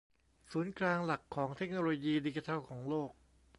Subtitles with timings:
[0.51, 3.09] ศูนย์กลางหลักของเทคโนโลยีดิจิทัลของโลก